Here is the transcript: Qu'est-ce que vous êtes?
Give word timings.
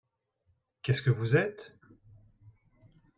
Qu'est-ce 0.81 1.03
que 1.03 1.11
vous 1.11 1.35
êtes? 1.35 1.75